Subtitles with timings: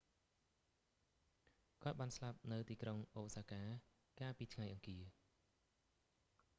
[1.83, 3.63] គាត់បានស្លាប់នៅទីក្រុងអូសាកា
[4.19, 5.03] កាលពីថ្ងៃអង្គារ